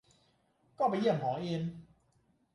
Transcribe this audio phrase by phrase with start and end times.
[0.79, 1.63] ก็ไปเยี่ยมหอเอน